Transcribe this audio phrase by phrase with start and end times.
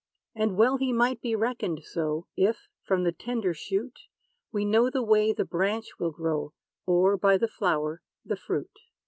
[0.33, 3.99] And well he might be reckoned so; If, from the tender shoot,
[4.51, 6.53] We know the way the branch will grow;
[6.87, 8.79] Or, by the flower, the fruit.